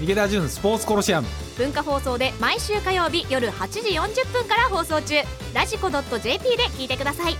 [0.00, 1.28] 池田純スポーツコロシアム。
[1.56, 5.14] 文化放送で毎週火曜日夜8時40分から放送中。
[5.54, 7.36] ラジコ .jp で聞いてください。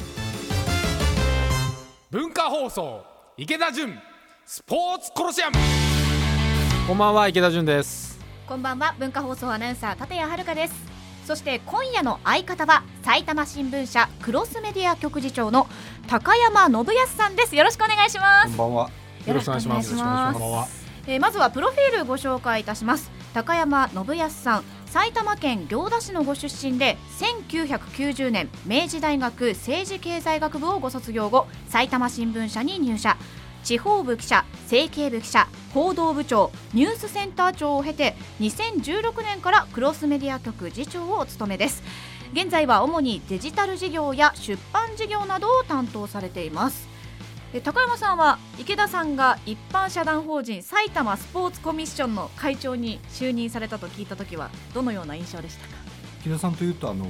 [2.10, 3.04] 文化放送
[3.36, 3.98] 池田純
[4.46, 5.56] スポーツコロシアム。
[6.86, 8.20] こんばんは池田純です。
[8.46, 10.74] こんばんは文化放送アナウンサー立谷遥です。
[11.26, 15.66] そして今夜の相方は埼玉新聞社クロスメディア局次長の
[16.06, 17.56] 高山信康さんです。
[17.56, 18.48] よろしくお願いします。
[18.48, 18.90] こんばんは。
[19.26, 23.10] よろしくお願いしますますこんばんはえーまずはプロフィールご紹介いたします。
[23.34, 33.16] 高山信康さん埼玉県行田市のご出身で1990年明治大学政治経済学部をご卒業後埼玉新聞社に入社。
[33.64, 41.82] 地方部記者政経部記者報道部長ニュースセンター長を経て2016年からクロスメディア局次長をお務めです。
[42.34, 46.93] 現在は主にデジタル事業や出版事業などを担当されています。
[47.62, 55.74] 高山さんは池田さんが一般社団法人埼玉スポーツコミッションの会長に就任されたと聞いたときはどのような印象でしたか？
[56.24, 57.06] 木田さんというとあの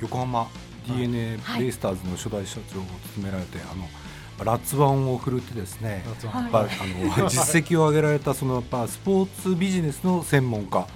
[0.00, 0.46] 横浜
[0.86, 2.82] d n a はいベイスターズの初代社長を
[3.14, 10.86] 務められて、あのラッツワンを振るってですね、はいあの実績を上げられたそのやっぱスポーツビジネスの専門家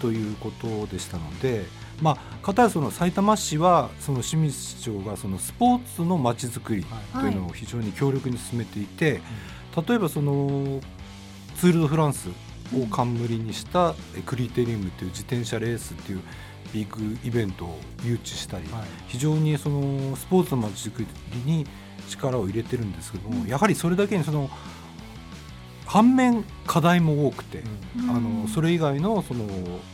[0.00, 1.66] ということでしたので、
[2.02, 9.20] まあ片やその埼玉市はその清水市長がそのスポーツのまちづくりというのを非常に強力に進めていて、
[9.88, 10.80] 例えばその
[11.56, 12.28] ツール・ド・フランス
[12.76, 16.20] を冠にしたえクリテリウムという自転車レースっていう
[16.72, 18.82] ビッグイベントを誘致したり、はい。
[19.06, 21.06] 非常にそのスポーツのまちづくり
[21.44, 21.66] に
[22.08, 23.48] 力を入れてるんですけども、うん。
[23.48, 24.50] やはりそれだけにその
[25.86, 27.62] 反面課題も多くて、
[27.96, 28.10] うん。
[28.10, 29.46] あのそれ以外のその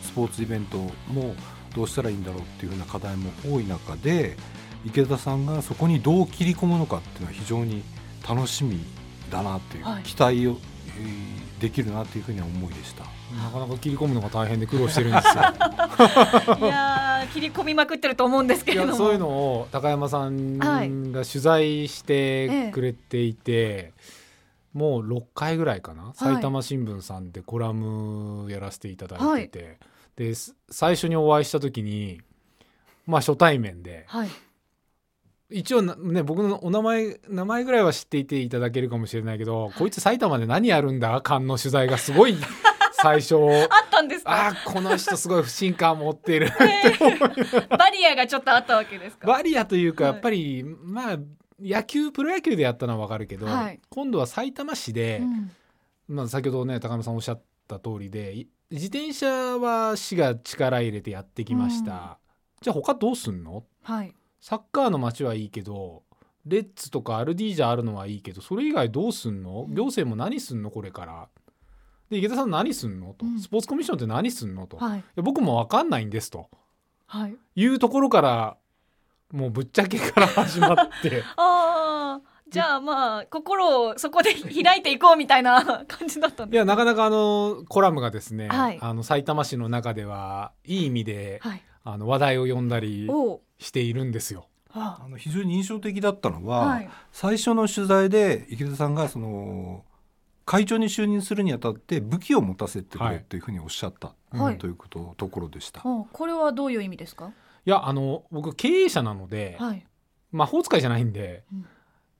[0.02, 0.78] スポーツイベント
[1.12, 1.34] も
[1.78, 4.36] どうしたらいいんだろうっていうような課題も多い中で
[4.84, 7.82] 池田さんがそこにどう切り込むのかっていうのは非常に
[8.28, 8.84] 楽しみ
[9.30, 10.02] だなっていう、はい。
[10.02, 10.58] 期待を、
[10.98, 13.04] えーできるなというふうには思いでした。
[13.36, 15.32] なかなか切り込むのが大変で苦労してるんですよ。
[16.66, 23.92] いやー切り込みまくってると思うんですけれどそういうのを高山さんがはい取材してくれていて、
[24.72, 29.78] もう6回ぐらいかな、埼玉新聞さんでコラムやらせていただいてて、
[30.18, 32.20] です最初にお会いした時に
[33.06, 34.04] まあ初対面で。
[34.08, 34.28] はい。
[35.50, 41.20] 一応なね僕のお名前名前ぐらいは知っていていただけるかもしれないけど、こいつ埼玉で何やるんだ？
[41.22, 42.36] 感の取材がすごい
[43.00, 43.36] 最初。
[43.36, 44.48] あったんですか？
[44.48, 46.50] あーこの人すごい不信感持ってる。
[47.70, 49.26] バリアがちょっとあったわけですか？
[49.26, 50.12] バリアというかはい。
[50.14, 51.18] やっぱり、まあ
[51.60, 53.80] 野球プロ野球でやったのは分かるけど、はい。
[53.88, 55.50] 今度は埼玉市でう、ん。
[56.16, 62.18] まあ、先ほどね高山さんおっしゃった通りでい自転車は市が力入れてやってきました、
[62.60, 63.64] じゃあ他どうすんの？
[63.82, 64.12] はい。
[64.40, 66.02] サッカーの街はいいけど
[66.46, 69.66] レッツとかアルディージャあるのはいいけどそれ以外どうすんの？
[69.68, 69.74] うん。
[69.74, 70.70] 行政も何すんの？
[70.70, 71.28] これから。
[72.10, 73.14] で池田さん何すんの？
[73.14, 73.38] と、うん。
[73.38, 74.66] スポーツコミッションって何すんの？
[74.66, 75.04] と、いはい。
[75.16, 76.30] や僕も分かんないんです。
[76.30, 76.48] と。
[77.06, 77.36] はい。
[77.56, 78.56] いうところから
[79.32, 81.22] もうぶっちゃけから始まって
[82.50, 88.78] じゃあまあ心をそこで開いていこうみたいな 感じだったんいですやなかなかあのコラムがですね、はい。
[88.80, 91.62] あの埼玉市の中ではいい意味で、はい。
[91.84, 93.08] あの話題を呼んだり
[93.58, 94.46] しているんですよ。
[94.70, 96.90] はあの非常に印象的だったのは、はい。
[97.12, 99.84] 最初の取材で池田さんがその
[100.44, 104.58] 会長に就任するにあたって武器を持たせてくはいれというふうにおっしゃった、はい。
[104.58, 105.80] ということところでした。
[105.84, 107.30] あこれはどういう意味ですか？
[107.66, 109.84] いやあの僕経営者なので、はい。
[110.30, 111.66] 魔法使いじゃないんで、うん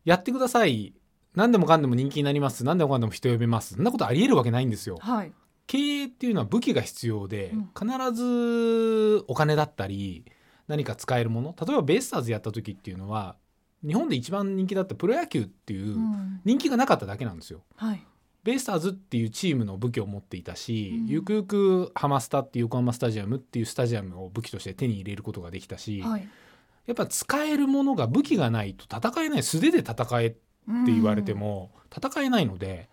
[0.09, 0.95] やってください。
[1.35, 2.65] 何でもかんでも人気になります。
[2.65, 3.75] 何でもかんでも人呼べます。
[3.75, 4.97] そんなことありえるわけないんですよ。
[5.03, 5.33] はい。
[5.67, 7.71] 経営っていうのは武器が必要で、うん。
[7.79, 10.25] 必ずお金だったり
[10.67, 13.37] 何か使えるもの例えばベイスターズやった時っていうのは
[13.87, 16.41] 日本で一番人気だったプロ野球っていううん。
[16.47, 17.61] 人気がなかっただけなんですよ。
[17.77, 18.03] はい。
[18.45, 21.07] ベイスターズっていうチームの武器を持っていたし、うん。
[21.07, 26.27] ゆくゆくハマスタっていう横浜スタジアムっていうスタジアムを武器として手に入れることができたし、はい
[26.89, 30.39] やっぱ使えるものが武器がないと戦えない素手で戦えって
[30.87, 32.89] 言われても戦えないので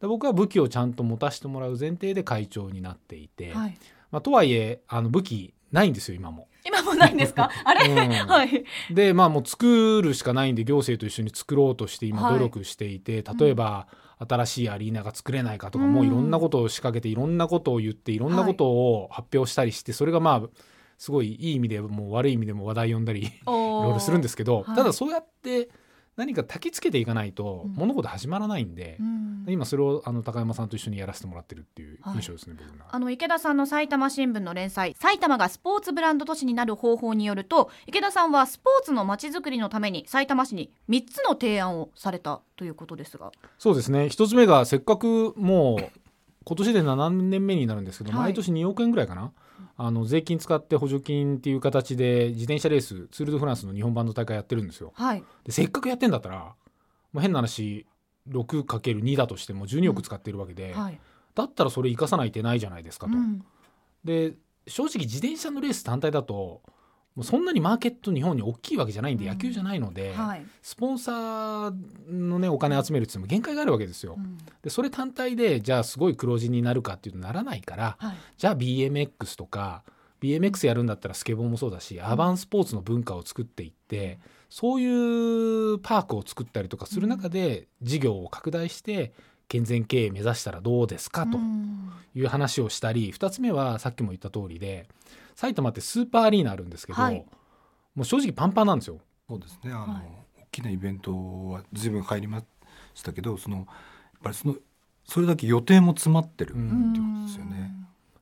[0.00, 3.76] で僕は武器をちゃんと持たせてもらう前提で会長になっていて、はい。
[4.10, 6.48] まあ、とはいえあの武器ないんですよ今も。
[6.64, 7.50] 今もないんですか？
[7.64, 7.96] あれ、うん。
[8.28, 8.64] はい。
[8.90, 12.38] でまあもう作るしかないんで行政と一緒に作ろうとして今はい。
[12.38, 13.88] 努力していて、例えば
[14.26, 20.48] 新しいアリーナが作れないかとか、うんもういろんなことを仕掛けていろんなことを言っていろんなことを発表したりして、それがまあ
[21.00, 25.70] すごいいい意味でも悪い意味でも話題呼んだり いろいろするんですけど、はいただそうやって
[26.16, 27.72] 何か焚きつけていかないとうん。
[27.72, 29.46] 物事始まらないんでう、ん。
[29.48, 32.84] 今それをあの高山さんと一緒にやらせてもらってるっていう印象ですね、僕が。
[32.90, 43.32] あの池田さんの埼玉新聞の連載「埼玉がスポーツブランド都市になる方法」によると池田さんはスポーツのまちづくりのために埼玉市に3つの提案をされたということですが。
[43.58, 44.10] そうですね。
[44.10, 45.99] 一つ目がせっかくもう
[46.44, 48.20] 今年で7年目になるんですけど、はい。
[48.24, 49.32] 毎年2億円ぐらいかな。
[49.76, 54.92] あの税金使って補助金っていう形で自転車レースツール・ド・フランスの日本版の大会やってるんですよ。
[54.94, 55.24] はい。
[55.44, 56.54] でせっかくやってんだったら、
[57.12, 57.86] まあ、変な話
[58.28, 61.00] 6×2 だとしても12億使ってるわけで、はい。
[61.34, 63.44] だったらそれ生かさない手ないじゃないですかと、うん。
[64.04, 64.34] で
[64.66, 66.62] 正直自転車のレース単体だと
[67.16, 69.30] もうそんなにマーケット日本に大きいわけじゃないんで、うん。
[69.30, 70.46] 野球じゃないので、はい。
[70.62, 71.74] スポンサー
[72.12, 74.14] のねお金集めるっていうのも限界があるわけですよ。
[74.16, 74.38] うん。
[74.62, 78.16] でそれ単体でじゃあすごい黒字になるかっていうとならないからはい。
[78.36, 79.82] じゃあ BMX とか
[80.20, 84.18] BMX やるんだったらスケボーもそうだし、アーバンスポーツの文化を作っていって
[84.48, 89.12] そういうパークを作ったりとかする中で事業を拡大して
[89.50, 91.26] 健全経営目指したらどうですか？
[91.26, 91.90] とうん。
[92.14, 94.88] いう話をしたり2つ目はさっきも言った通りで
[95.36, 97.24] 埼玉ってスーパーアリーナあるんですけど、はい。
[97.94, 98.98] もう正直パンパンなんですよ。
[99.28, 99.72] そうですね。
[99.72, 100.02] あの、はい。
[100.42, 101.12] 大きなイベント
[101.50, 102.42] は随分入りま
[102.94, 103.66] したけどそのやっ
[104.22, 104.56] ぱりその
[105.04, 107.72] それだけ予定も詰まってるってういうんことですよね。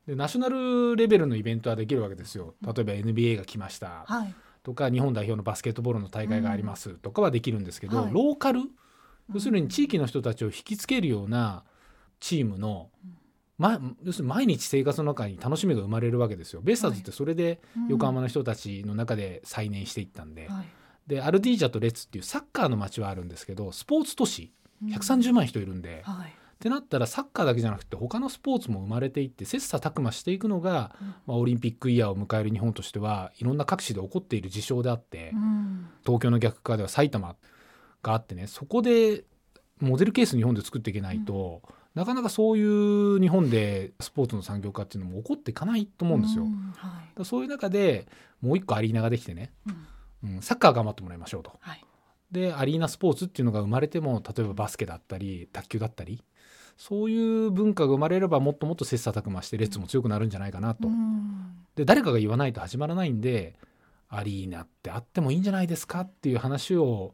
[0.07, 2.55] でナショナルレベルのイベントはできるわけですよ。
[2.61, 4.03] 例えば NBA が来ました。
[4.07, 4.33] はい。
[4.63, 6.89] とか日本代表のバスケットボールの大会があります。
[6.95, 8.13] とかはできるんですけど、はい。
[8.13, 8.61] ローカル
[9.33, 11.63] 要するに地域の人たちを引きつけるような
[12.19, 12.89] チームの、
[13.57, 16.61] ま、要するに毎日生活の中に楽しみが生まれるわけですよ。
[16.61, 20.65] ベイスターズってそれで横浜の人たちの中で再燃していったんで、はい。
[21.07, 24.51] でアルディージャとレッツっていうサッカーの街はあるんですけどスポーツ都市
[24.85, 26.29] 130万人いるんで、はい。
[26.29, 31.07] ってなったらサッカーだけじゃなくて他のスポーツも生まれていって切磋琢磨していくのが、うん。
[31.07, 35.87] まあ、オリンピックイヤーを迎える日本としてはいろんな各地で起こっている事象であって、うん。
[36.05, 37.35] 東京の逆側では埼玉
[38.01, 39.23] があってねそこで
[39.79, 41.61] モデルケース日本で作っていけないと、
[41.95, 46.43] なかなかそういう日本でスポーツの産業化っていうのも起こっていかないと思うんですよ。
[46.43, 46.49] だ
[46.81, 48.07] かんはいらそういう中で
[48.41, 49.53] もう一個アリーナができてね、
[50.23, 51.53] うんうん、サッカー頑張ってもらいましょうと。
[51.59, 51.83] はい
[52.31, 56.23] でアリーナスポーツっていうのが生まれても例えばバスケだったり卓球だったり
[56.77, 60.87] そういう文化が生まれればもっともっと切磋琢磨してレッツも強くなるんじゃないかなと。
[60.87, 63.55] うんで誰かが言わないと始まらないんで
[64.09, 67.13] アリーナってあってもいいんじゃないですかっていう話を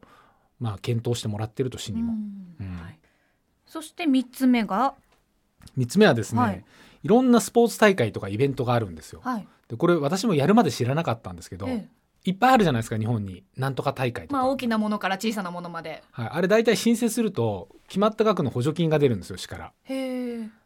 [0.59, 2.13] まあ検討してもらってると市にも。
[3.65, 4.95] そして三つ目が。
[5.77, 6.63] 3つ目はですね、はい。
[7.03, 9.21] い、ろんなスポーツ大会とかイベントがあるんですよ。
[9.23, 9.47] はい。
[9.67, 12.29] でこれ私もやるまで知らなかったんですけど、ええ。
[12.29, 13.43] いっぱいあるじゃないですか日本に。
[13.55, 14.41] なんとか大会とか。
[14.41, 16.03] まあ大きなものから小さなものまで。
[16.11, 19.73] はい、あれ大体申請すると決まった額の補助金が出るんですよ市から。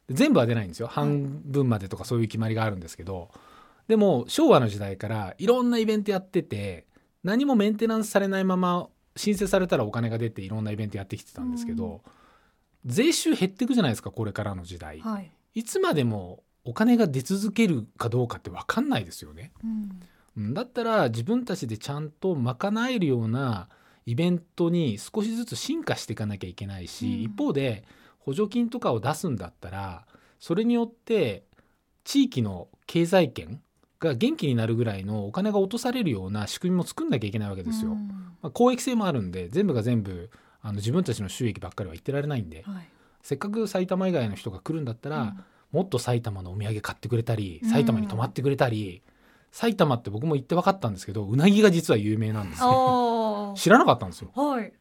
[0.10, 0.88] 全部は出ないんですよ。
[0.88, 3.30] 半分までとかそういう決まりがあるんですけど、
[3.88, 6.86] でも昭和の時代からいろんなイベントやってて
[7.24, 8.88] 何もメンテナンスされないまま
[9.20, 12.02] 申請されたらお金が出ていろんなイベントやってきてたんですけど、
[12.86, 15.30] 税収減っていくじゃないですかこれからの時代、はい。
[15.56, 19.52] いつまでもお金が出続けるかどうかって分かんないですよね。
[19.62, 20.00] うん。
[20.38, 20.54] うん。
[20.54, 23.68] だったら自分たちでちゃんと賄えるような
[24.06, 27.22] イベントに少しずつ進化していかなきゃいけないし、うん。
[27.24, 27.84] 一方で
[28.20, 30.06] 補助金とかを出すんだったら
[30.40, 31.44] それによって
[32.06, 33.62] 地域の経済圏
[34.00, 37.92] が元気になるぐらいのお金が落とされるような仕組みも作んなきゃいけないわけですよ。
[37.92, 38.08] うん。
[38.42, 40.30] まあ、公益性もあるんで全部が全部
[40.62, 42.64] あの自分たちの収益ばっかりは言ってられないんで。
[42.66, 42.90] はい。
[43.22, 45.44] せっかく埼玉以外の人が来るんだったら、うん。
[45.72, 47.70] もっと埼玉のお土産買ってくれたりうん。
[47.70, 49.02] 埼玉に泊まってくれたり、
[49.52, 52.70] 埼玉って僕も行って分かったんですけどうなぎが実は有名なんですね。
[52.70, 54.32] あ知らなかったんですよ。
[54.36, 54.72] あはい。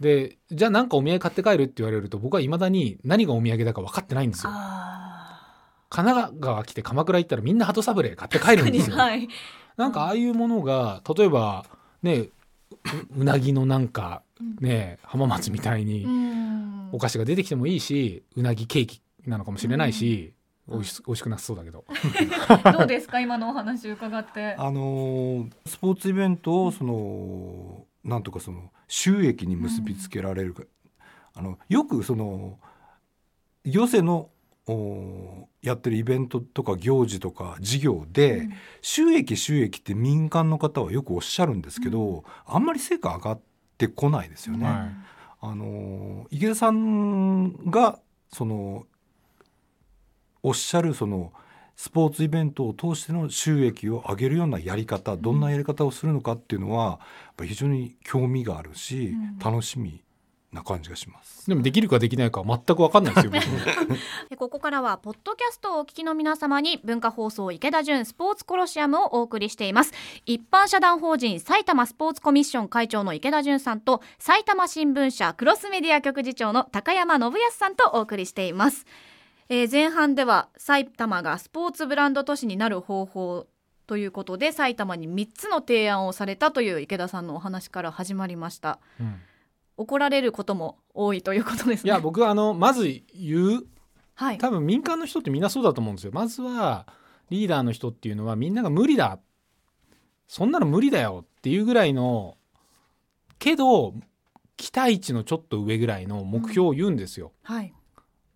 [0.00, 4.50] でじゃあなんかお土産買って帰るって言われると僕はいまだに何がお土産だか分かってないんですよ。
[4.52, 4.87] あ
[5.90, 9.28] 神奈川来て鎌倉行ったらみんな鳩サブレー買って帰るんですよ、はい。
[9.76, 11.64] なんかああいうものが例えば
[12.02, 12.30] ねう
[13.18, 14.22] うなぎのなんか
[14.60, 16.90] ね浜松みたいにうん。
[16.92, 20.32] お菓子が出てきてもいいしうなぎケーキなのかもしれないし、
[20.68, 20.78] うん。
[20.78, 21.84] おいし美味しくなさそうだけど。
[22.78, 23.20] どうですか？
[23.20, 24.54] 今のお話伺って。
[24.58, 30.62] あのースポーツイベントをそのなんとかその収益に結びつけられるか、
[31.34, 32.58] あのよくその
[33.64, 34.30] 行政のお
[35.62, 38.52] やってるイベントとか行事とか事業で、うん。
[38.82, 43.40] 収益収益って民間の方はよくおっしゃるんですけど、あんまり成果上がっ
[43.76, 44.66] てこないですよね。
[44.66, 44.74] はい。
[45.40, 48.00] あの池田さんが
[48.32, 48.86] その
[50.42, 51.32] おっしゃるその
[51.76, 56.98] スポーツイベントを通しての収益を上げるようなやり方どんなやり方をするのかっていうのは
[57.40, 59.38] 非常に興味があるし、うん。
[59.38, 60.02] 楽しみ
[60.52, 61.46] な感じがします。
[61.46, 63.32] でもできるかできないかは全く分かんないですよ
[64.38, 69.92] ここからはポッドキャストをお聞きの皆様に文化放送池田純スポーツコロシアムをお送りしています。
[70.24, 78.86] 一般社団法人埼玉スポーツコミッション会長の池田純さんと埼玉新聞社クロスメディア局次長の高山信康さんとお送りしています、
[79.48, 83.46] えー前半では埼玉がスポーツブランド都市になる方法
[83.86, 88.78] ということで埼玉に3つの提案をされたという池田さんのお話から始まりました。
[89.00, 89.20] うん
[89.78, 91.88] 怒られることも多いということですね。
[91.88, 93.66] いや僕はあのまず言う。
[94.14, 96.10] はい、多分民間の人ってみんなそうだと思うんですよ。
[96.12, 96.88] まずは
[97.30, 99.20] リーダーの人っていうのはみんなが無理だ。
[100.26, 102.36] そんなの無理だよっていうぐらいの
[103.38, 103.94] けど
[104.56, 107.32] 期待値のちょっと上ぐらいの目標を言うんですよ。
[107.48, 107.72] うん、はい。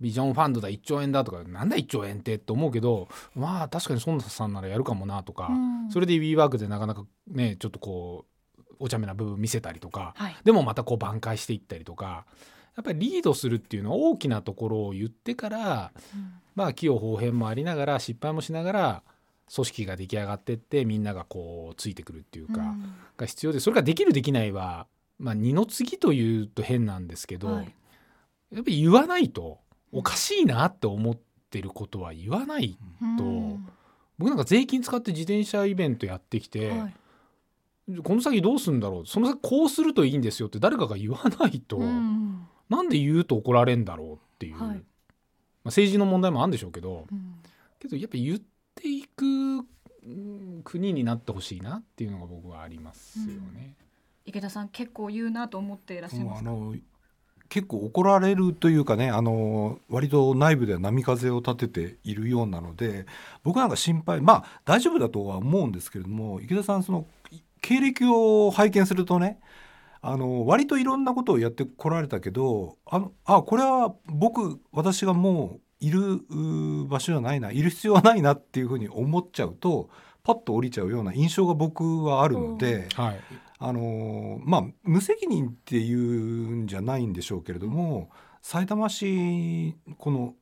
[0.01, 8.32] ビジョンファンドだ1兆円だとかなんだ1兆円ってって思うけどまあ確かに孫さんならやるかもなとか、うん、それで WeWork でなかなかねちょっとこう
[8.83, 12.27] お茶目な部分見せたりとか、はい、でもまたこう挽回していったりとか
[12.77, 19.03] やっぱりリードするっていうのは大きなところを言ってから、うん、まあ器用方変もありながら失敗もしながら
[19.55, 24.87] 組織が出来上がってってみんながこうついてくるっていうか、うん、が必要でそれができるできないは、
[25.19, 27.75] まあ、二の次というと変なんですけど、はい、
[28.53, 29.59] やっぱり言わないと
[29.93, 31.19] おかしいなって思っ
[31.51, 32.79] てることは言わない
[33.19, 33.69] と、うん、
[34.19, 36.95] 僕なんか税金使って自転車イベントやってきて、はい、
[38.03, 39.07] この先どうするんだろう？
[39.07, 44.79] その先こうするといいんですよって誰かが言わないと、うん、なんで言うと怒られんだろうっていう、はい、まあ、
[45.67, 47.35] 政治の問題もあるんでしょうけど、うん、
[47.81, 48.39] けどやっぱ言っ
[48.75, 49.67] ていく
[50.65, 53.75] 国になってほしいなっていうのが僕はありますよね。
[54.25, 56.51] 池田さん結構言うなと思っていらっしゃいますか、
[57.49, 63.07] 結構怒られるというかねあの割と内部では波風を立てているようなので
[63.43, 67.07] 僕なんか心配まあ大丈夫だとは思うんですけれども池田さんその
[67.63, 69.41] 経歴を拝見するとね
[70.03, 76.21] あの割といろんなことをやってこられたけどあのあこれは僕私がもういる
[76.87, 79.89] 場所じゃないないる必要はないなっていうふうに思っちゃうと
[80.25, 83.21] パッと降りちゃうような印象が僕はあるので、はい、
[83.59, 90.35] あのまあ無責任っていうんじゃないんでしょうけれどもさいたま市この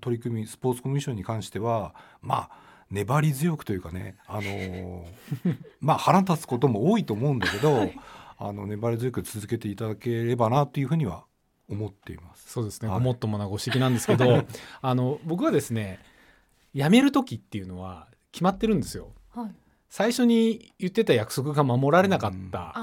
[0.00, 5.06] 取り組みスポーツコミッションに関してはまあ粘り強くというかねあの
[5.80, 7.98] まあ腹立つことも多いと思うんだけど、はい、
[8.38, 11.24] あの粘り強く続けていただければなというふうには
[11.68, 12.50] 思っています。
[12.50, 14.44] そうですね、ごもっともなご指摘なんですけど
[14.80, 15.98] あの僕はですね
[16.74, 19.12] 辞める時っていうのは決まってるんですよ。
[19.30, 19.54] はい。
[19.90, 22.74] 最初に言ってた約束が守られなかった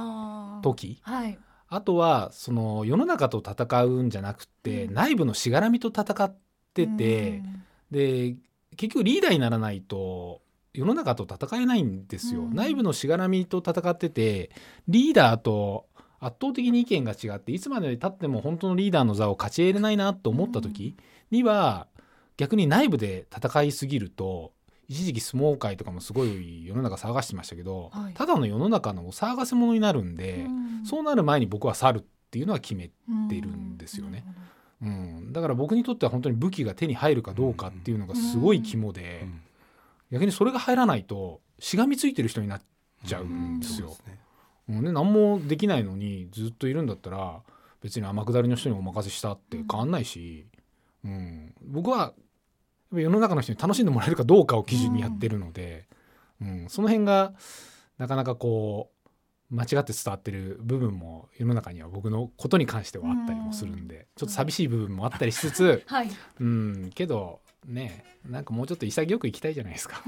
[0.64, 1.14] 時、うん。
[1.14, 1.38] はい、
[1.70, 6.36] あとはその世の中と戦うんじゃなくて、うん、内部のしがらみと戦っ
[6.74, 8.36] てて、うん、で
[8.76, 10.42] 結局リーダーにならないと
[10.74, 14.52] 世の中と戦えないんですよ、内部のしがらみと戦ってて
[14.88, 15.88] リーダーと
[16.20, 20.96] 圧倒的に意見が違っていつまでたっても本当のリーダーの座を勝ち得れないなと思った時
[21.32, 21.88] には、
[22.38, 24.52] 逆に内部で戦いすぎると
[24.88, 32.90] 一時期相撲界とかもすごい世の中騒がしてましたけど、はい、ただの世の中のお騒がせ者になるんで、うん、そうなる前に僕は去るっていうのは決め
[33.30, 34.24] てるんですよね。
[34.28, 34.36] うん、
[34.82, 39.42] うん、だから僕にとっては本当に武器が手に入るかどうかっていうのがすごい肝で、うん、
[40.12, 42.62] 逆にそれが入らないとしがみついてる人になっ
[43.06, 43.96] ちゃうんですよ。
[44.70, 44.84] うん。
[44.84, 47.42] ね、何もできないのにずっといるんだったら
[47.82, 50.48] 別に天下りの人にお任せしたって変わんないし、
[51.04, 52.14] うん、僕は
[52.92, 55.88] 世の中の人に楽しんでもらえるかどうかを基準にやってるので、
[56.42, 57.34] うん、うん、その辺が
[57.98, 58.95] なかなかこう
[59.50, 66.10] 間違って伝わってる部分も世の中には僕のことに関してはあったりもするんで、ちょっと寂しい部分もあったりしつつ、はい、
[66.40, 70.04] うんけどねなんかもうちょっと潔くいきたいじゃないですか。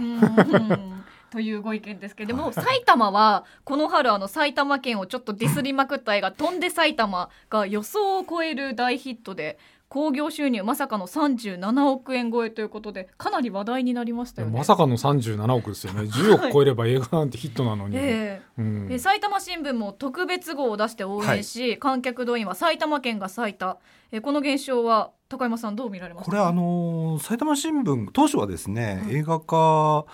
[1.30, 14.58] というご意見ですけれども、埼玉はこの春あの埼玉県をちょっとディスりまくった映画「飛んで埼玉」が予想を超える大ヒットで興行収入まさかの37億円超えということでかなり話題になりましたよね。
[14.58, 16.02] まさかの37億ですよね。
[16.12, 23.80] 10億超えれば映画なんてヒットなのに、えーうん、埼玉新聞も特別号を出して応援し、はい、観客動員は埼玉県が最多
[24.12, 30.06] えこの現象は高山さんどう見られますこれあの埼玉新聞当初はですね、映画化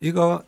[0.00, 0.44] 映画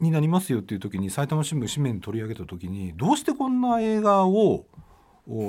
[0.00, 4.66] になりますよっていう時に埼玉新聞紙面に取り上げた時にどうしてこんな映画を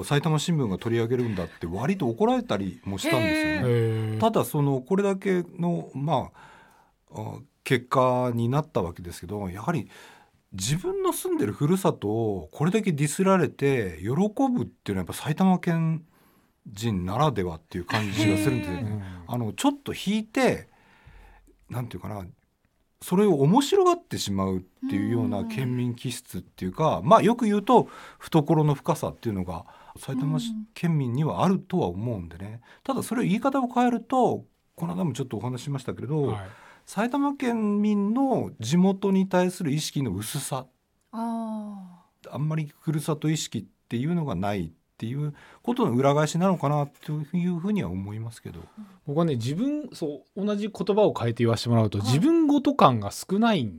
[0.03, 3.67] 埼玉新聞が取り上げるんだって割と怒られたりもしたんですよ
[4.13, 4.19] ね。
[4.19, 6.31] ただそのこれだけのま
[7.11, 9.89] あ結果になったわけですけどやはり
[10.51, 16.03] 自分の住んでるふるさとをこれだけディスられて喜ぶっていうのはやっぱ埼玉県
[16.67, 19.03] 人ならではっていう感じがするんですよね。
[19.27, 20.69] あのちょっと引いて
[21.69, 22.25] なんていうかな
[23.03, 29.65] それを面白がってしまうっていうような県民気質っていうか、まあよく言うと懐の深さっていうのが
[29.97, 30.39] 埼玉
[30.73, 32.61] 県民にはあるとは思うんでね。
[32.81, 34.45] ただそれを言い方を変えると
[34.75, 36.37] この間もちょっとお話ししましたけれど、はい、
[36.85, 40.67] 埼玉県民の地元に対する意識の薄さ。
[41.11, 44.71] あんまりふるさと意識っていうのがない
[45.03, 48.61] っていうことの裏返しなのかなというふうには思いますけど。
[49.05, 53.69] 僕はね自分そう同じ言葉を変えて言わせてもらうと、はい、自分ごと感が少ない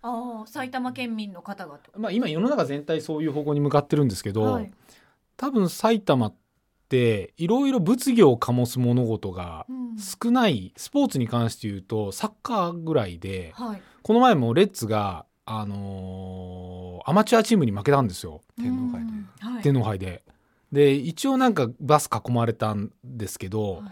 [0.00, 4.72] あ埼玉県民の方がまあ、今世の中全体そういう方向に向かってるんですけど、はい、
[5.36, 6.34] 多分埼玉っ
[6.92, 9.64] っていろいろ物議を醸す物事が
[9.96, 18.42] 少ないスポーツに関して言うとサッカーぐらいで、はい、この前もレッツが、あのー、アマチュアチームに負けたんですよ。
[18.58, 19.62] 天皇杯で。
[19.62, 20.22] 天皇杯で
[20.72, 23.82] で一応なんかバス囲まれたんですけど、はい、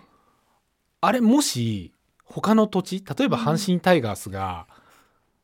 [1.03, 1.93] あれもし
[2.25, 4.67] 他の土地例えば阪神タイガースが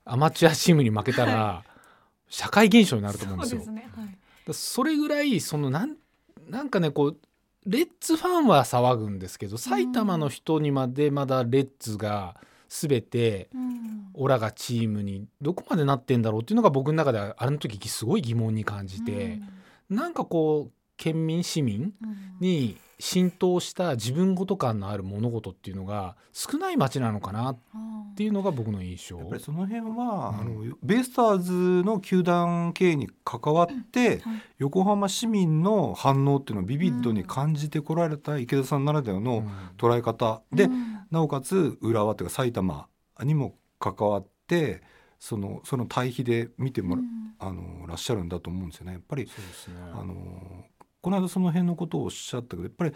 [0.04, 1.64] アマチュアチームに負けたら、
[2.28, 3.62] 社会現象になると思うんですよ。
[3.64, 5.96] そ、ねはい、それぐらいそのなん
[6.48, 7.16] なんかねこう
[7.66, 12.36] レッツファンは騒ぐんですけど埼玉の人にまでまだレッツが
[12.68, 13.48] 全て
[14.14, 19.40] オラがチームにどこまでなってんだろうっていうのが僕の中ではあの時すごい疑問に感じて、
[19.90, 21.92] うん、なんかこう県民市民
[22.40, 27.58] に浸透した自分ごと感のある物事っていうのが少ない街なのかなっ
[28.14, 29.18] ていうのが僕の印象。
[29.18, 31.52] やっぱりその辺は、うん、あのベイスターズ
[31.84, 40.68] の球団経営に関わって、うんはい、横浜市民の反応っていうのをビビッドに感じてこられた池田さんならではの捉え方、うん、で、
[41.10, 42.88] なおかつ浦和というか埼玉
[43.22, 44.82] にも関わって
[45.18, 47.02] そのその対比で見てもら,、
[47.40, 48.92] あのらっしゃるんだと思うんですよね。
[48.92, 49.30] やっぱり、ね、
[49.92, 50.64] あの
[51.06, 52.92] この間その辺のことをおっしゃったけどやっぱり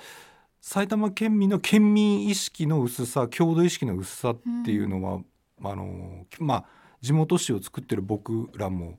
[0.61, 5.25] 埼玉県民の県民意識の薄さ郷土意識の薄さっていうのは、うん、
[5.63, 6.65] あのまあ
[7.01, 8.99] 地元紙を作ってる僕らも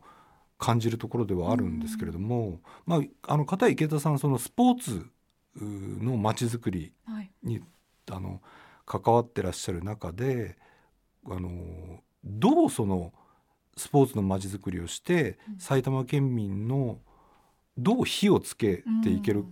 [0.57, 5.05] 感じるところではあるんですけれども、うん、まああの片池田さんそのスポーツ
[5.59, 6.93] のまちづくり
[7.43, 7.67] に、はい、
[8.11, 8.39] あの
[8.85, 10.55] 関わってらっしゃる中で
[11.29, 13.11] あのどうその
[13.75, 16.99] スポーツのまちづくりをして埼玉県民の
[17.77, 19.45] どう火をつけていける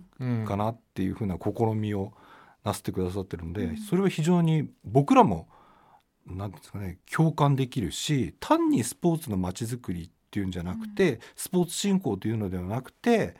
[0.46, 2.12] かなっていうふうな試みを
[2.64, 5.48] なすってくださってるので、それは非常に僕らも
[6.26, 13.36] 何ていうんですかね共感できるし単にスポーツのまちづくりっていうんじゃなくて、スポーツ振興というのではなくて、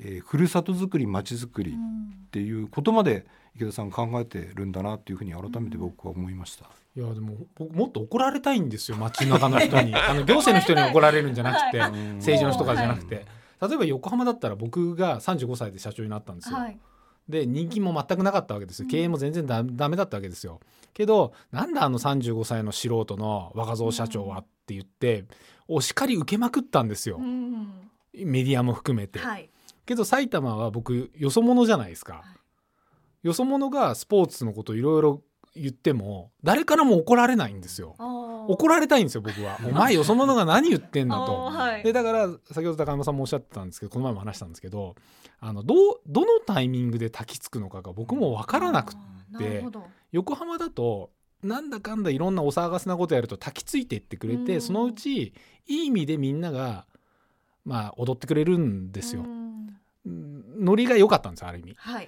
[0.00, 6.66] えー、ふるさとづくりまちづくりっていうことまで池田さん考えてるんだなっていうふうに改めて僕は思いました。
[6.96, 9.94] いやでも僕もっと怒られたいんですよ街中の人に。
[9.96, 13.26] あの行政の人に怒られるんじゃなくて政治の人からじゃなくて。
[13.60, 16.56] 例えば横浜だったら僕が35歳で社長になったんですよ。
[16.56, 16.78] はい、
[17.28, 20.60] で人気も全くなかったわけですよ経営も全然だめだったわけですよ。
[20.94, 25.24] けどなんだあの35歳の素人の若造社長はって言って、
[25.66, 29.18] お叱り受けまくったんですよ、うん、メディアも含めて。
[29.18, 29.48] はい、
[29.86, 32.14] けど埼玉は僕よそ者じゃないですか。
[32.14, 32.22] は
[33.24, 35.22] い、よそ者がスポーツのこといろいろ
[35.54, 37.96] 言っても誰からも怒られないんですよ。
[38.48, 39.58] 怒られたいんですよ僕は。
[39.62, 41.44] お前よそ者が何言ってんだと。
[41.44, 44.96] はい、でだから先ほど高山さんもおっしゃってたんですけどこの前も話したんですけど
[45.38, 49.64] あのどどのタイミングで焚きつくのかが僕も分からなくって
[50.12, 51.10] 横浜だと
[51.42, 55.34] なんだかんだいろんなお騒がせなことやると焚きついていってくれてそのうち
[55.66, 56.86] いい意味でみんなが
[57.66, 59.26] まあ踊ってくれるんですよ。
[60.06, 61.74] ノリが良かったんですある意味。
[61.76, 62.06] はい、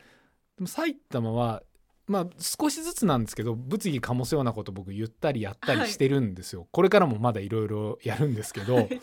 [0.56, 1.62] でも埼玉は
[2.10, 9.00] まあ少しずつなんですけど物議醸すようなこと僕言ったりやったりしてるんですよ、はい、これからもまだいろいろやるんですけど、はい、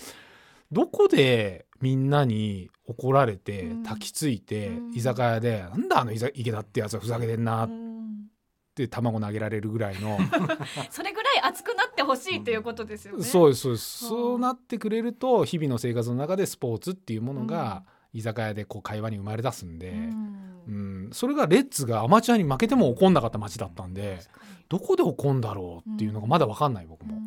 [0.74, 7.70] どこでみんなに怒られて焚きついて、うん、居酒屋で「なんだあの池田ってやつはふざけてんな」っ
[8.76, 10.20] て卵投げられるぐらいの。
[10.92, 14.06] それぐらい熱くなってほしいということですよね、そうですそうです。
[14.06, 17.86] そうなってくれると日々の生活の中でスポーツっていうものが
[18.18, 20.38] 居酒屋でこう会話に生まれ出すんで、うん。
[20.68, 24.20] うん、それがレッツがアマチュアに負けても怒んなかった街だったんで
[24.68, 27.22] どこで怒んだろうっていうのがまだ分かんない僕も。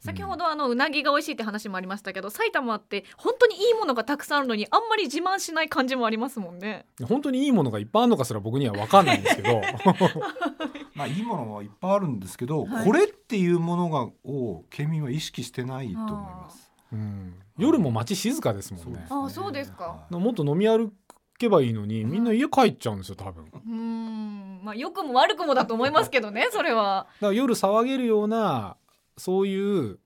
[0.00, 6.86] 先ほどあのうなぎが美味しいって話もありましたけど埼玉って本当にいいものがたくさんあるのにあんまり自慢しない感じもありますもんね。
[7.04, 9.60] 本当にいいものがいっぱいあるのかすら僕には分かんないんですけど。
[10.94, 16.72] まあいいものはいっぱいあるんですけど、はい、これっていうものがを県民は意識してないと思います。
[16.92, 19.06] うん、夜も街静かですもんね。
[19.10, 20.06] あそうですか。
[20.10, 20.92] もっと飲み歩
[21.38, 23.44] けばいいのにみんな家帰っちゃうんですよ多分。
[23.66, 27.06] うんまあ良くも悪くもだと思いますけどね それは。
[27.20, 28.76] だから夜騒げるような
[29.16, 29.98] そういう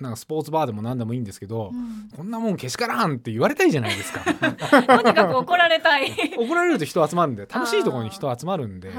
[0.00, 4.22] なんかスポーツバーでも何でもいいんですけど、うん、こんなもんけしからんって言われたいじゃないですか。
[4.32, 8.92] とにかく怒られたい 怒られると人集まるんで楽しいところに人集まるんで。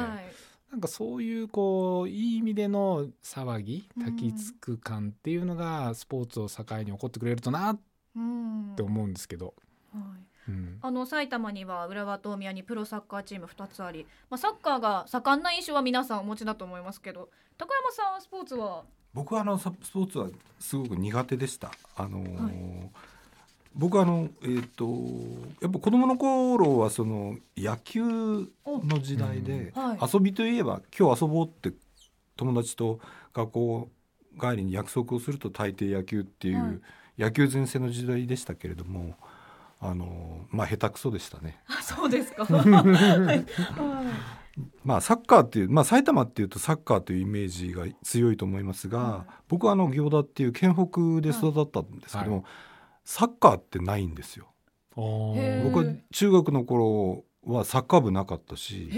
[0.72, 7.80] なんかそういうこういい意味での騒ぎ焚きつく感っていうのがスポーツを境に起こってくれるとなっ
[8.76, 9.54] て思うんですけど。
[9.94, 10.04] はい。
[10.48, 17.30] うん、あの埼玉には浦和と大宮にプロサッカーチーム2つあり、まあ、サッカーが盛んな印象は皆さんお持ちだと思いますけど。
[17.58, 18.84] 高山さんスポーツは？
[19.14, 21.72] 僕はあのスポーツはすごく苦手でした。
[21.96, 22.54] あのーはい、
[23.76, 24.86] 僕あのえっ、ー、と
[25.62, 28.48] やっぱ子供の頃はその野球の
[29.02, 29.84] 時代で、うん。
[29.84, 31.74] はい、遊びといえば今日遊ぼうって
[32.38, 33.00] 友達と
[33.34, 33.90] 学校
[34.40, 36.80] 帰りに約束をすると大抵野球っていう、はい、
[37.20, 39.16] 野球全盛の時代でしたけれども
[39.80, 41.62] あのまあ下手くそでしたね。
[41.68, 42.48] あそうですか。
[44.84, 52.46] まあサッカーっていう、まあ、埼玉っていうとサッカーというイメージが強いと思いますが、はい、僕はあの行田っていう県北で育ったんですけども、はい、
[53.06, 54.48] サッカーってないんですよ。
[54.96, 58.90] 僕は中学の頃はサッカー部なかったし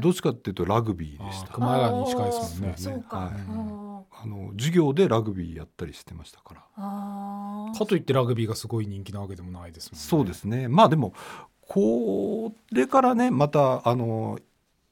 [0.00, 1.52] どっちかっていうとラグビーでした。
[1.52, 2.74] 熊谷に近いですもんね。
[2.76, 3.32] そうか、はい、
[4.22, 6.60] あの授業でラグビーやったりしてましたから。
[7.76, 10.04] かといってラグビーがすごい人気なわけでもないですもんね。
[10.04, 10.68] そうですね。
[10.68, 11.12] まあでも
[11.68, 14.38] これからねまたあの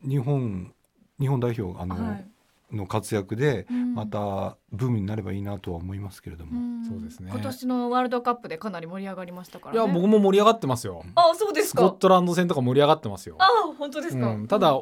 [0.02, 0.72] 日本
[1.20, 7.30] 日本代表あの、はい、の活躍でまたブームになればいいなとは思いますけれども、うん、そうですね。
[7.32, 11.04] 今年のワールドカップでかなり盛り上がりましたから、ね、いや僕も盛り上がってますよ。
[11.14, 11.82] あそうですか。
[11.82, 13.36] スコットランド戦とか盛り上がってますよ。
[13.38, 13.46] あ
[13.78, 14.80] 本当ですか、うん、ただ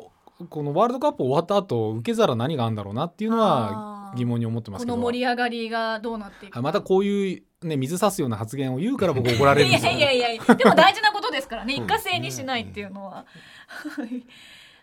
[0.49, 4.95] このワールドカップ終わった後受け皿何があるんだろうなっていうのは疑問に思ってますけど。
[4.95, 9.93] この盛り上がりがどうなっていくまたこういうね水差すような発言を言うから僕怒られるんですよ。
[9.93, 11.75] いやいやいやでも大事なことですからね。
[11.79, 13.27] 一過性にしないっていうのは。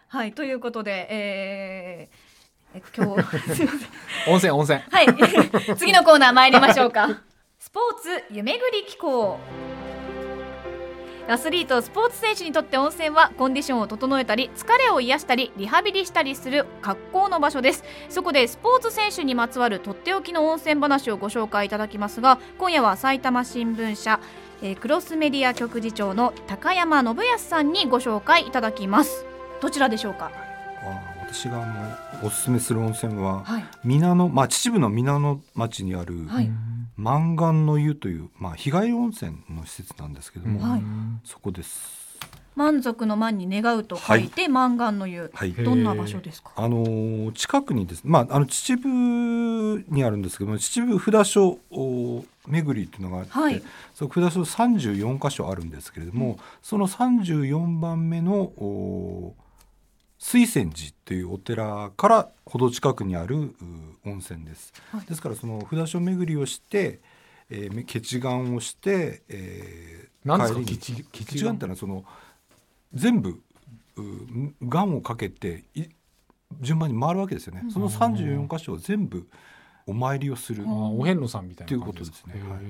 [0.07, 0.33] はい。
[0.33, 4.31] ということで、えー、今日すみません。
[4.31, 4.79] 温泉温泉。
[4.89, 5.07] はい。
[5.77, 7.21] 次のコーナー参りましょうか。
[7.59, 9.39] スポーツ夢ぐり機構
[11.27, 17.83] アスリートスポーツ選手にとって温泉はコンディションを整えたり疲れを癒したりリハビリしたりする格好の場所です。
[18.09, 24.19] そこでスポーツ選手にまつわるとっておきの温泉話をご紹介いただきますが今夜は埼玉新聞社、
[24.61, 29.25] えー、クロスメディア局次長の高山信康さんにご紹介いただきます。
[29.61, 30.31] どちらでしょうか？
[30.83, 31.65] あ私があ
[32.21, 36.51] のおすすめする温泉は、はい、皆野、まあ、秩父の皆野町にある、はい
[36.97, 40.81] 満願の湯という、まあ、日帰り温泉の施設なんですけども、はい、
[41.23, 42.05] そこです。
[42.55, 46.51] 満足の満に願うと書いて、はい、満願の湯、はい、どんな場所ですか？
[46.55, 48.87] あの近くにですね、まああの秩父
[49.93, 51.59] にあるんですけども、秩父札所
[52.47, 53.61] 巡りっていうのがあって、はい、
[53.93, 59.33] その札所三十四箇所あるんですけれども、うん、その三十四番目の
[60.27, 63.55] 水泉寺というお寺から程近くにある
[64.03, 66.99] 温泉です、はい、ですからその札所巡りをして、
[67.51, 71.09] えー、結願をして、えー、何ですか？
[71.11, 71.53] 結願？
[71.53, 72.03] ってのはその
[72.91, 73.39] 全部
[74.63, 75.63] 願をかけて
[76.59, 79.27] 順番に回るわけですよね、うん、その34箇所を全部
[79.85, 80.63] お参りをする。
[80.67, 82.61] お遍路さんみたいなということですね、はい、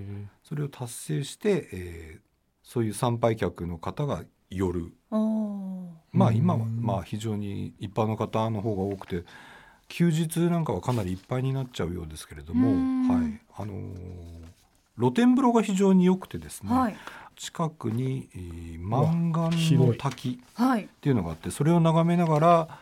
[0.43, 2.21] それを達成して、えー、
[2.63, 4.91] そういう参拝客の方が夜。
[6.11, 9.23] まあ今はまあ非常に一般の方の方が多くて
[9.87, 13.39] 休日なんかはかなりいっぱいになっちゃうようですけれども、はい。
[13.57, 13.95] あのー、
[14.97, 16.95] 露天風呂が非常に良くてですね、はい、
[17.35, 22.79] 近くに、えー、満願の滝っていうのがあって、それを眺めながら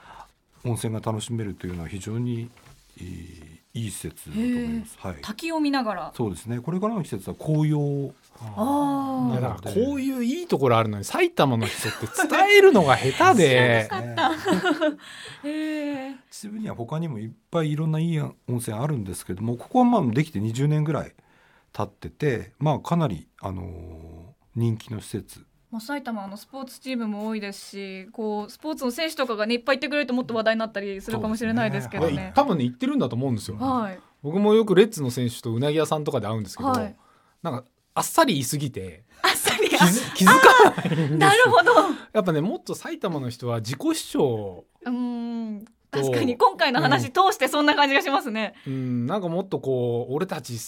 [0.64, 2.50] 温泉が楽しめるというのは非常に、
[2.98, 4.98] えー、いい施設だと思います。
[5.00, 6.14] はい、滝を見ながら。
[6.16, 6.60] そうですね。
[6.60, 8.14] これからの季節は紅葉。
[8.56, 9.32] ああ。
[9.32, 13.90] いやだからこういういいところあるのに埼玉の人って伝えるのが下手で。
[16.30, 21.16] 秩父 には他にもいっぱいいろんないい温泉あるんですけども、ここはまあできて20年ぐらい
[21.72, 23.66] 経ってて、まあかなりあのー、
[24.56, 25.48] 人気の施設。
[25.74, 36.96] まあ、埼玉のスポーツチームも多いですしこうスポーツの選手とかが、ね、いっぱい行ってくれるともっと話題になったりするかもしれないですけどね、ね、多分ね行ってるんだと思うんですよ、はい、僕もよくレッツの選手とうなぎ屋さんとかで会うんですけど、はい、
[37.42, 37.64] なんか
[37.96, 41.72] あっさり言い過ぎてあっさり気づかないなるほど。
[42.14, 50.60] やっぱねもっと埼玉の人は自己主張うん確かに今回の話通してそんな感じがしますね、うん、うん、なんかもっとこう俺たちっ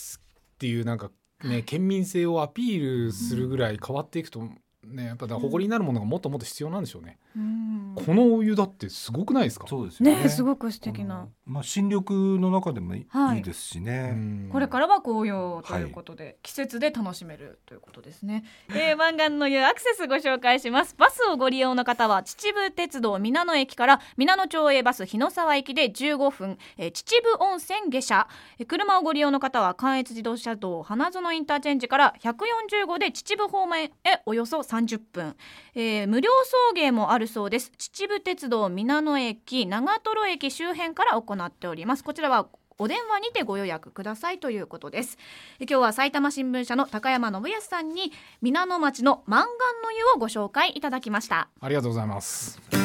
[0.57, 1.11] ていうなんか
[1.43, 4.49] ね県民性をアピールするぐらい変わっていくと
[4.85, 9.67] ねやっぱだ誇りになるものがもっともっと必要なんでしょうね、うん、このお湯だってすごくないですか？
[9.67, 13.05] そうですね、ね、すごく素敵な、まあ新緑の中でもい
[13.37, 20.95] いですしね、これからは紅葉ということで、はい、季節で楽しめるということですね、えー、湾岸の湯アクセスご紹介します。
[20.97, 28.27] バスをご利用の方は秩父鉄道皆野駅から皆野町営バス日野沢駅で15分、えー、秩父温泉下車、
[28.59, 33.91] えー、車をご利用の方は関越自動車道花園インターチェンジから140号で秩父方面へ
[34.25, 35.35] およそ30分、
[35.73, 36.29] えー、無料
[36.73, 37.71] 送迎もあるそうです。
[37.77, 42.03] 秩父鉄道皆野駅長瀞駅周辺から行っております。
[42.03, 45.17] こちらはお電話にてご予約くださいということです。
[45.59, 48.11] 今日は埼玉新聞社の高山信康さんに
[48.41, 49.47] 皆野町の満願
[49.81, 51.47] の湯をご紹介いただきました。
[51.61, 52.59] ありがとうございます。
[52.69, 52.79] とい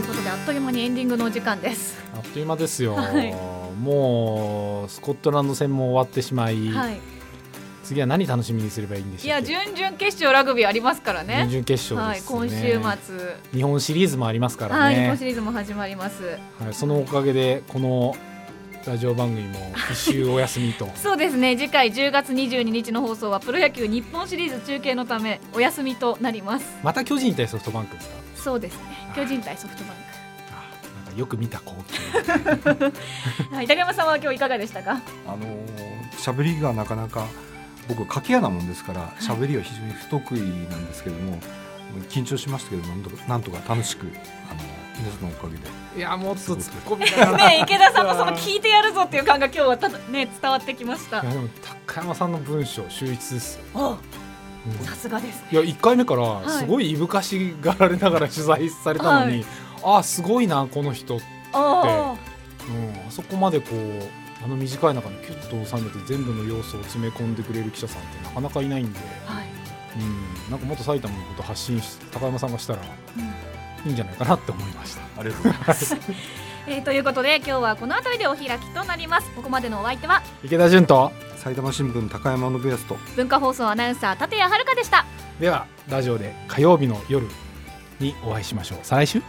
[0.00, 2.00] うことであっという間にエンディングのお時間です。
[2.14, 3.34] あっという間ですよ、はい、
[3.80, 7.19] もうスコットランド戦も終わってしまい、はい
[7.90, 11.48] 次は何楽しみにすればいいんでしょういや準々決勝ラグビーありますからね。
[11.50, 12.56] 準々決勝、ね、はい、今週
[13.04, 13.36] 末。
[13.52, 18.14] 日本シリーズもありますからね、はい、日本シリーズも始まります、はい、そのおかげでこの
[18.86, 19.58] ラジオ番組も
[19.90, 20.88] 一周お休みと。
[20.94, 21.56] そうですね。
[21.56, 26.66] 次回10月22日の放送はプロ野球日本シリーズ中継のためお休みとなります。
[26.84, 28.14] また巨人対ソフトバンクですか？
[28.36, 28.82] そうですね。
[29.16, 30.00] 巨人対ソフトバンク。
[31.06, 32.92] なんかよく見た光景。
[33.52, 35.00] はい、竹山さんは今日いかがでしたか？
[35.26, 35.38] あの
[36.16, 37.26] 喋りがなかなか
[37.88, 41.38] 僕掛け屋なもんですから喋りは非常に不得意なんですけども、
[42.08, 44.06] 緊張しましたけどなんとかなんとか楽しく
[44.48, 44.60] あの
[44.98, 45.68] 皆さんのおかげで。
[45.96, 51.20] いやもっと突っ込みながらね池田さんもその聞いてやるぞっていう感が今日はただね伝わってきました。
[51.22, 51.48] いやでも
[51.86, 53.94] 高山さんの文章秀逸ですよ、おう。
[53.94, 53.98] ん。
[54.84, 55.42] さすがです。
[55.50, 56.48] いや1回目からはい。
[56.60, 59.44] すごいいぶかしがられながら取材されたのに、
[59.82, 61.20] ああすごいなこの人、うん、
[61.52, 62.16] ああ
[63.10, 69.46] そこまでこうあの短い中にキュッと収めて全部の要素を詰め込んでくれる記者さんってなかなかいないんで、あはい、
[69.98, 73.50] うん、なんかもっと埼玉のこと発信し高山さんがしたらうん。
[73.86, 75.02] いいんじゃないかなって思いました。
[75.18, 75.96] ありがとうございます。
[76.66, 79.30] えーということで今日はこの辺りでお開きとなります。
[79.30, 85.06] ここまでのお相手は池田純と埼玉新聞高山信康と文化放送アナウンサー立谷遥でした。
[85.40, 87.26] ではラジオで火曜日の夜
[87.98, 88.78] にお会いしましょう。
[88.82, 89.22] 再来週